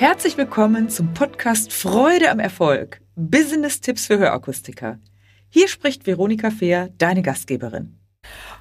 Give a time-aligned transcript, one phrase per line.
[0.00, 3.02] Herzlich willkommen zum Podcast Freude am Erfolg.
[3.16, 4.98] Business-Tipps für Hörakustiker.
[5.50, 7.98] Hier spricht Veronika Fehr, deine Gastgeberin.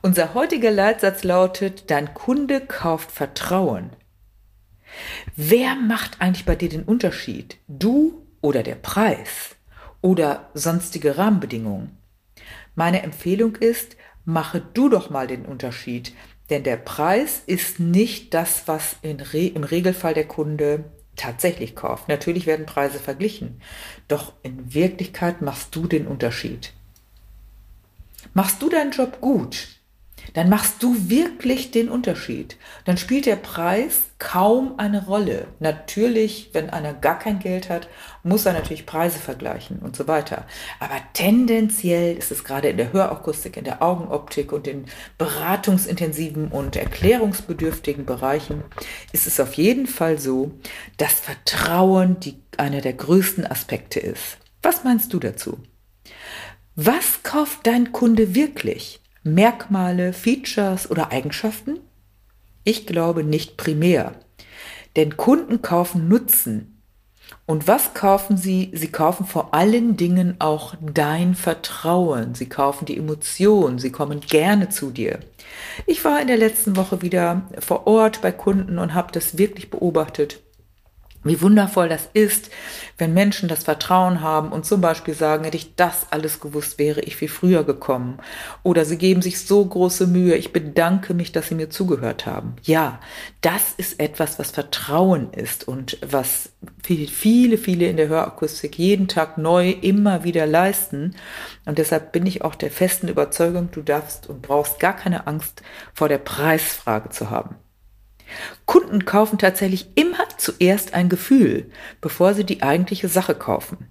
[0.00, 3.90] Unser heutiger Leitsatz lautet, dein Kunde kauft Vertrauen.
[5.34, 7.56] Wer macht eigentlich bei dir den Unterschied?
[7.66, 9.56] Du oder der Preis?
[10.02, 11.98] Oder sonstige Rahmenbedingungen?
[12.76, 16.12] Meine Empfehlung ist, mache du doch mal den Unterschied,
[16.50, 20.84] denn der Preis ist nicht das, was Re im Regelfall der Kunde
[21.16, 22.08] tatsächlich kauft.
[22.08, 23.60] Natürlich werden Preise verglichen,
[24.08, 26.72] doch in Wirklichkeit machst du den Unterschied.
[28.32, 29.68] Machst du deinen Job gut,
[30.32, 32.56] dann machst du wirklich den Unterschied.
[32.84, 35.48] Dann spielt der Preis kaum eine Rolle.
[35.60, 37.88] Natürlich, wenn einer gar kein Geld hat,
[38.22, 40.46] muss er natürlich Preise vergleichen und so weiter.
[40.80, 44.86] Aber tendenziell ist es gerade in der Hörakustik, in der Augenoptik und in
[45.18, 48.64] beratungsintensiven und erklärungsbedürftigen Bereichen
[49.12, 50.52] ist es auf jeden Fall so,
[50.96, 54.38] dass Vertrauen die, einer der größten Aspekte ist.
[54.62, 55.58] Was meinst du dazu?
[56.74, 59.00] Was kauft dein Kunde wirklich?
[59.26, 61.80] Merkmale, Features oder Eigenschaften?
[62.62, 64.12] Ich glaube nicht primär.
[64.96, 66.82] Denn Kunden kaufen Nutzen.
[67.46, 68.70] Und was kaufen sie?
[68.74, 72.34] Sie kaufen vor allen Dingen auch dein Vertrauen.
[72.34, 73.78] Sie kaufen die Emotion.
[73.78, 75.20] Sie kommen gerne zu dir.
[75.86, 79.70] Ich war in der letzten Woche wieder vor Ort bei Kunden und habe das wirklich
[79.70, 80.43] beobachtet
[81.24, 82.50] wie wundervoll das ist,
[82.98, 87.00] wenn Menschen das Vertrauen haben und zum Beispiel sagen, hätte ich das alles gewusst, wäre
[87.00, 88.18] ich viel früher gekommen.
[88.62, 92.56] Oder sie geben sich so große Mühe, ich bedanke mich, dass sie mir zugehört haben.
[92.62, 93.00] Ja,
[93.40, 96.50] das ist etwas, was Vertrauen ist und was
[96.82, 101.16] viele, viele in der Hörakustik jeden Tag neu immer wieder leisten.
[101.64, 105.62] Und deshalb bin ich auch der festen Überzeugung, du darfst und brauchst gar keine Angst
[105.94, 107.56] vor der Preisfrage zu haben.
[108.66, 111.70] Kunden kaufen tatsächlich immer zuerst ein Gefühl,
[112.00, 113.88] bevor sie die eigentliche Sache kaufen.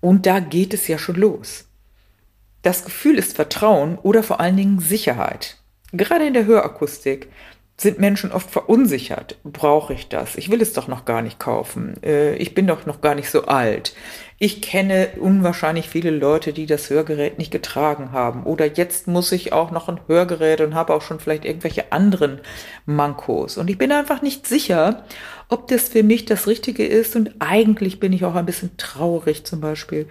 [0.00, 1.66] Und da geht es ja schon los.
[2.62, 5.58] Das Gefühl ist Vertrauen oder vor allen Dingen Sicherheit.
[5.92, 7.28] Gerade in der Hörakustik
[7.82, 9.36] sind Menschen oft verunsichert.
[9.44, 10.36] Brauche ich das?
[10.36, 12.02] Ich will es doch noch gar nicht kaufen.
[12.02, 13.94] Äh, ich bin doch noch gar nicht so alt.
[14.38, 18.44] Ich kenne unwahrscheinlich viele Leute, die das Hörgerät nicht getragen haben.
[18.44, 22.40] Oder jetzt muss ich auch noch ein Hörgerät und habe auch schon vielleicht irgendwelche anderen
[22.86, 23.56] Mankos.
[23.56, 25.04] Und ich bin einfach nicht sicher,
[25.48, 27.14] ob das für mich das Richtige ist.
[27.14, 30.08] Und eigentlich bin ich auch ein bisschen traurig zum Beispiel,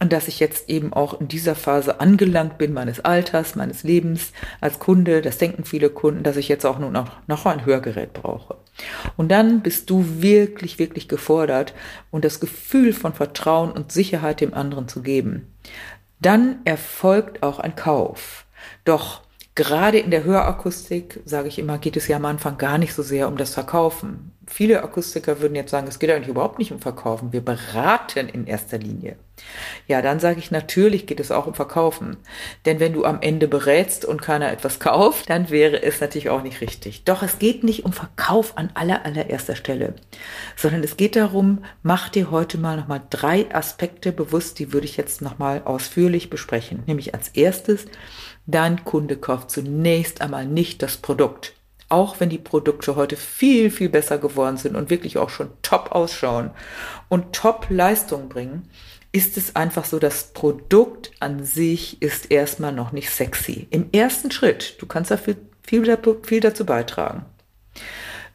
[0.00, 4.32] und dass ich jetzt eben auch in dieser Phase angelangt bin meines Alters, meines Lebens
[4.60, 8.14] als Kunde, das denken viele Kunden, dass ich jetzt auch nun noch, noch ein Hörgerät
[8.14, 8.56] brauche.
[9.18, 11.74] Und dann bist du wirklich, wirklich gefordert
[12.10, 15.52] und das Gefühl von Vertrauen und Sicherheit dem anderen zu geben.
[16.18, 18.46] Dann erfolgt auch ein Kauf.
[18.84, 19.20] Doch
[19.54, 23.02] gerade in der Hörakustik, sage ich immer, geht es ja am Anfang gar nicht so
[23.02, 24.32] sehr um das Verkaufen.
[24.52, 27.32] Viele Akustiker würden jetzt sagen, es geht eigentlich überhaupt nicht um Verkaufen.
[27.32, 29.14] Wir beraten in erster Linie.
[29.86, 32.16] Ja, dann sage ich, natürlich geht es auch um Verkaufen.
[32.66, 36.42] Denn wenn du am Ende berätst und keiner etwas kauft, dann wäre es natürlich auch
[36.42, 37.04] nicht richtig.
[37.04, 39.94] Doch es geht nicht um Verkauf an aller, allererster Stelle,
[40.56, 44.96] sondern es geht darum, mach dir heute mal nochmal drei Aspekte bewusst, die würde ich
[44.96, 46.82] jetzt nochmal ausführlich besprechen.
[46.86, 47.86] Nämlich als erstes,
[48.46, 51.54] dein Kunde kauft zunächst einmal nicht das Produkt
[51.90, 55.92] auch wenn die Produkte heute viel, viel besser geworden sind und wirklich auch schon top
[55.92, 56.50] ausschauen
[57.08, 58.70] und top Leistung bringen,
[59.12, 63.66] ist es einfach so, das Produkt an sich ist erstmal noch nicht sexy.
[63.70, 65.34] Im ersten Schritt, du kannst dafür
[65.66, 67.24] viel, viel dazu beitragen.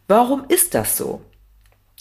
[0.07, 1.21] Warum ist das so?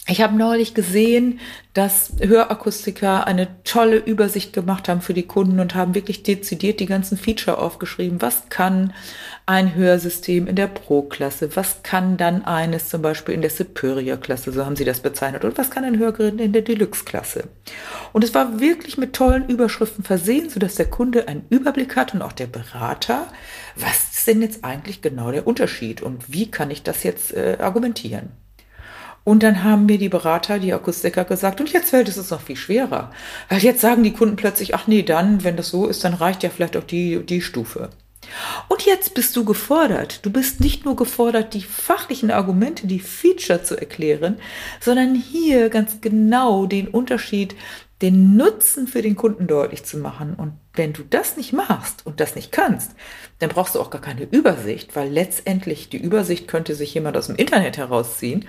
[0.07, 1.41] Ich habe neulich gesehen,
[1.73, 6.87] dass Hörakustiker eine tolle Übersicht gemacht haben für die Kunden und haben wirklich dezidiert die
[6.87, 8.21] ganzen Feature aufgeschrieben.
[8.21, 8.93] Was kann
[9.47, 11.57] ein Hörsystem in der Pro-Klasse?
[11.57, 14.53] Was kann dann eines zum Beispiel in der Superior-Klasse?
[14.53, 15.43] So haben sie das bezeichnet.
[15.43, 17.45] Und was kann ein Hörgerät in der Deluxe-Klasse?
[18.13, 22.21] Und es war wirklich mit tollen Überschriften versehen, sodass der Kunde einen Überblick hat und
[22.21, 23.27] auch der Berater.
[23.75, 27.57] Was ist denn jetzt eigentlich genau der Unterschied und wie kann ich das jetzt äh,
[27.59, 28.44] argumentieren?
[29.25, 32.43] Und dann haben mir die Berater, die Akustiker gesagt, und jetzt fällt es uns noch
[32.43, 33.11] viel schwerer.
[33.49, 36.43] Weil jetzt sagen die Kunden plötzlich, ach nee, dann, wenn das so ist, dann reicht
[36.43, 37.89] ja vielleicht auch die, die Stufe.
[38.69, 40.25] Und jetzt bist du gefordert.
[40.25, 44.37] Du bist nicht nur gefordert, die fachlichen Argumente, die Feature zu erklären,
[44.81, 47.55] sondern hier ganz genau den Unterschied,
[48.03, 50.35] den Nutzen für den Kunden deutlich zu machen.
[50.35, 52.93] Und wenn du das nicht machst und das nicht kannst,
[53.39, 57.27] dann brauchst du auch gar keine Übersicht, weil letztendlich die Übersicht könnte sich jemand aus
[57.29, 58.47] dem Internet herausziehen,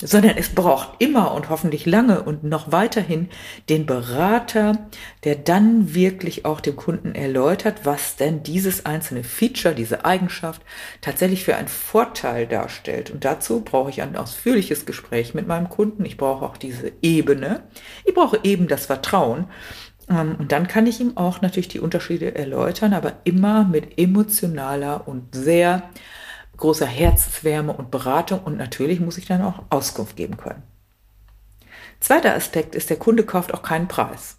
[0.00, 3.28] sondern es braucht immer und hoffentlich lange und noch weiterhin
[3.68, 4.88] den Berater,
[5.24, 10.62] der dann wirklich auch dem Kunden erläutert, was denn dieses einzelne Feature, diese Eigenschaft
[11.00, 13.10] tatsächlich für einen Vorteil darstellt.
[13.10, 16.04] Und dazu brauche ich ein ausführliches Gespräch mit meinem Kunden.
[16.04, 17.62] Ich brauche auch diese Ebene.
[18.04, 19.46] Ich brauche eben das Vertrauen.
[20.08, 25.06] Ähm, und dann kann ich ihm auch natürlich die Unterschiede erläutern, aber immer mit emotionaler
[25.06, 25.90] und sehr
[26.56, 28.40] großer Herzwärme und Beratung.
[28.44, 30.62] Und natürlich muss ich dann auch Auskunft geben können.
[32.00, 34.38] Zweiter Aspekt ist, der Kunde kauft auch keinen Preis.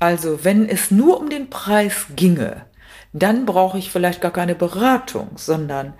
[0.00, 2.66] Also wenn es nur um den Preis ginge,
[3.12, 5.94] dann brauche ich vielleicht gar keine Beratung, sondern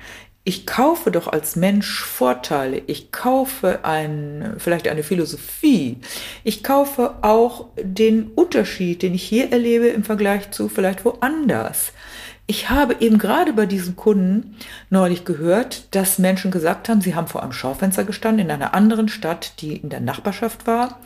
[0.46, 2.82] ich kaufe doch als Mensch Vorteile.
[2.87, 5.96] Ich kaufe ein, vielleicht eine Philosophie.
[6.44, 11.93] Ich kaufe auch den Unterschied, den ich hier erlebe im Vergleich zu vielleicht woanders.
[12.46, 14.56] Ich habe eben gerade bei diesen Kunden
[14.91, 19.08] neulich gehört, dass Menschen gesagt haben, sie haben vor einem Schaufenster gestanden in einer anderen
[19.08, 21.00] Stadt, die in der Nachbarschaft war.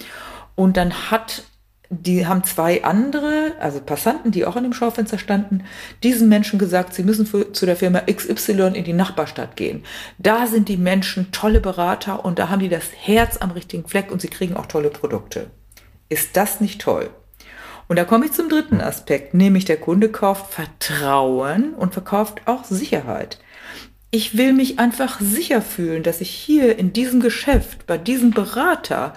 [0.56, 1.44] Und dann hat
[1.90, 5.64] die haben zwei andere, also Passanten, die auch an dem Schaufenster standen,
[6.02, 9.85] diesen Menschen gesagt, sie müssen für, zu der Firma XY in die Nachbarstadt gehen.
[10.19, 14.12] Da sind die Menschen tolle Berater und da haben die das Herz am richtigen Fleck
[14.12, 15.50] und sie kriegen auch tolle Produkte.
[16.11, 17.08] Ist das nicht toll?
[17.88, 22.64] Und da komme ich zum dritten Aspekt, nämlich der Kunde kauft Vertrauen und verkauft auch
[22.64, 23.38] Sicherheit.
[24.11, 29.14] Ich will mich einfach sicher fühlen, dass ich hier in diesem Geschäft, bei diesem Berater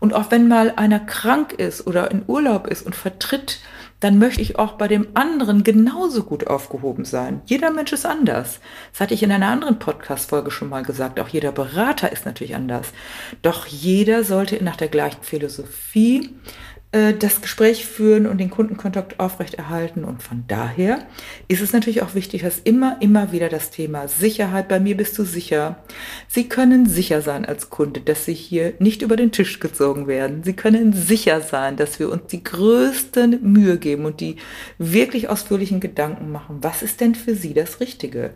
[0.00, 3.60] und auch wenn mal einer krank ist oder in Urlaub ist und vertritt,
[4.00, 7.42] dann möchte ich auch bei dem anderen genauso gut aufgehoben sein.
[7.44, 8.60] Jeder Mensch ist anders.
[8.92, 11.20] Das hatte ich in einer anderen Podcast-Folge schon mal gesagt.
[11.20, 12.88] Auch jeder Berater ist natürlich anders.
[13.42, 16.30] Doch jeder sollte nach der gleichen Philosophie
[16.92, 20.02] das Gespräch führen und den Kundenkontakt aufrechterhalten.
[20.02, 21.06] Und von daher
[21.46, 25.16] ist es natürlich auch wichtig, dass immer, immer wieder das Thema Sicherheit, bei mir bist
[25.16, 25.84] du sicher.
[26.26, 30.42] Sie können sicher sein als Kunde, dass Sie hier nicht über den Tisch gezogen werden.
[30.42, 34.36] Sie können sicher sein, dass wir uns die größte Mühe geben und die
[34.78, 36.58] wirklich ausführlichen Gedanken machen.
[36.62, 38.32] Was ist denn für Sie das Richtige?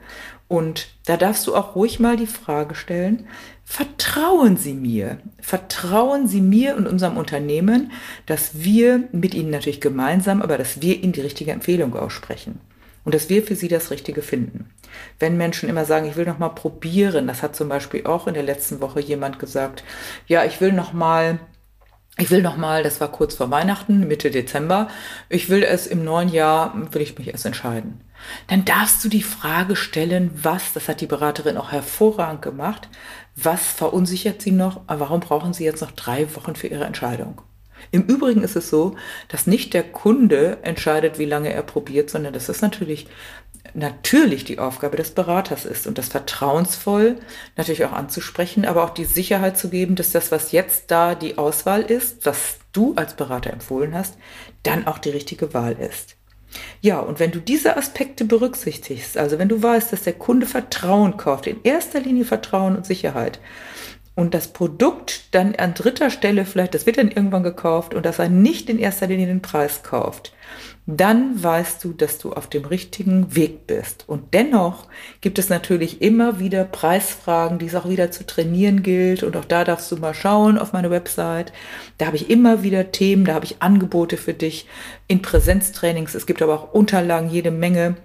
[0.47, 3.27] Und da darfst du auch ruhig mal die Frage stellen,
[3.65, 7.93] vertrauen Sie mir, vertrauen Sie mir und unserem Unternehmen,
[8.27, 12.61] dass wir mit Ihnen natürlich gemeinsam, aber dass wir Ihnen die richtige Empfehlung aussprechen
[13.05, 14.71] und dass wir für Sie das Richtige finden.
[15.19, 18.35] Wenn Menschen immer sagen, ich will noch mal probieren, das hat zum Beispiel auch in
[18.35, 19.83] der letzten Woche jemand gesagt,
[20.27, 21.39] ja, ich will noch mal
[22.17, 24.89] ich will noch mal, das war kurz vor Weihnachten, Mitte Dezember,
[25.29, 28.01] ich will es im neuen Jahr, will ich mich erst entscheiden.
[28.47, 32.89] Dann darfst du die Frage stellen, was, das hat die Beraterin auch hervorragend gemacht,
[33.35, 34.83] was verunsichert Sie noch?
[34.87, 37.43] Warum brauchen Sie jetzt noch drei Wochen für Ihre Entscheidung?
[37.91, 38.97] Im Übrigen ist es so,
[39.29, 43.07] dass nicht der Kunde entscheidet, wie lange er probiert, sondern dass es natürlich,
[43.75, 47.17] natürlich die Aufgabe des Beraters ist und das vertrauensvoll
[47.57, 51.39] natürlich auch anzusprechen, aber auch die Sicherheit zu geben, dass das, was jetzt da die
[51.39, 54.17] Auswahl ist, was du als Berater empfohlen hast,
[54.63, 56.17] dann auch die richtige Wahl ist.
[56.81, 61.17] Ja, und wenn du diese Aspekte berücksichtigst, also wenn du weißt, dass der Kunde Vertrauen
[61.17, 63.41] kauft, in erster Linie Vertrauen und Sicherheit,
[64.15, 68.19] und das Produkt dann an dritter Stelle vielleicht, das wird dann irgendwann gekauft und dass
[68.19, 70.33] er nicht in erster Linie den Preis kauft,
[70.87, 74.05] dann weißt du, dass du auf dem richtigen Weg bist.
[74.07, 74.87] Und dennoch
[75.23, 79.23] gibt es natürlich immer wieder Preisfragen, die es auch wieder zu trainieren gilt.
[79.23, 81.53] Und auch da darfst du mal schauen auf meine Website.
[81.97, 84.69] Da habe ich immer wieder Themen, da habe ich Angebote für dich
[85.09, 86.15] in Präsenztrainings.
[86.15, 87.97] Es gibt aber auch Unterlagen, jede Menge,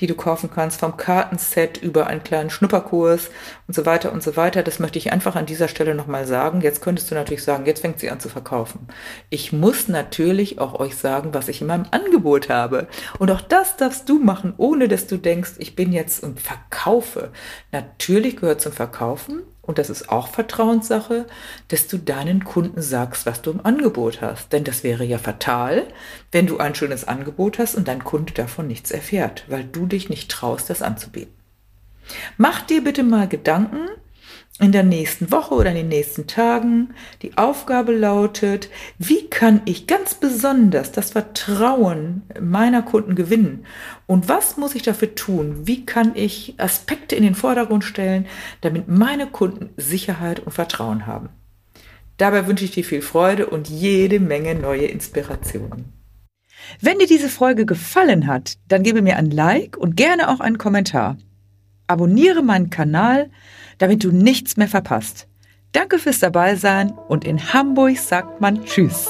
[0.00, 3.30] die du kaufen kannst, vom Kartenset über einen kleinen Schnupperkurs
[3.66, 4.62] und so weiter und so weiter.
[4.62, 6.60] Das möchte ich einfach an dieser Stelle nochmal sagen.
[6.60, 8.88] Jetzt könntest du natürlich sagen, jetzt fängt sie an zu verkaufen.
[9.30, 12.88] Ich muss natürlich auch euch sagen, was ich in meinem Angebot habe.
[13.18, 17.30] Und auch das darfst du machen, ohne dass du denkst, ich bin jetzt und verkaufe.
[17.72, 21.26] Natürlich gehört zum Verkaufen und das ist auch Vertrauenssache,
[21.68, 24.50] dass du deinen Kunden sagst, was du im Angebot hast.
[24.50, 25.86] Denn das wäre ja fatal,
[26.32, 30.08] wenn du ein schönes Angebot hast und dein Kunde davon nichts erfährt, weil du dich
[30.08, 31.34] nicht traust, das anzubieten.
[32.38, 33.90] Mach dir bitte mal Gedanken,
[34.60, 36.94] in der nächsten Woche oder in den nächsten Tagen.
[37.22, 43.64] Die Aufgabe lautet, wie kann ich ganz besonders das Vertrauen meiner Kunden gewinnen?
[44.06, 45.66] Und was muss ich dafür tun?
[45.66, 48.26] Wie kann ich Aspekte in den Vordergrund stellen,
[48.60, 51.28] damit meine Kunden Sicherheit und Vertrauen haben?
[52.16, 55.92] Dabei wünsche ich dir viel Freude und jede Menge neue Inspirationen.
[56.80, 60.58] Wenn dir diese Folge gefallen hat, dann gebe mir ein Like und gerne auch einen
[60.58, 61.16] Kommentar.
[61.86, 63.30] Abonniere meinen Kanal,
[63.78, 65.26] damit du nichts mehr verpasst.
[65.72, 69.08] Danke fürs Dabeisein und in Hamburg sagt man Tschüss.